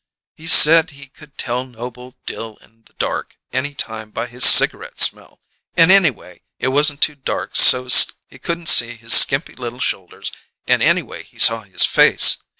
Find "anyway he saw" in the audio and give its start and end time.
10.81-11.61